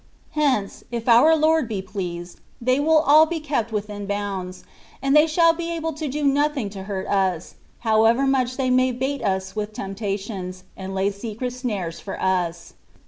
[0.31, 4.63] Hence, if our Lord be pleased, they will all be kept within bounds,
[4.99, 8.91] and they shaU be able to do nothing to hurt us, however much they may
[8.91, 12.73] bait us with temptations, and lay secret snares for us.